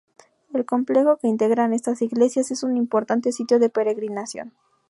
El 0.51 0.65
complejo 0.65 1.17
que 1.17 1.27
integran 1.27 1.73
estas 1.73 2.01
iglesias 2.01 2.49
es 2.49 2.63
un 2.63 2.75
importante 2.75 3.31
sitio 3.31 3.59
de 3.59 3.69
peregrinación. 3.69 4.51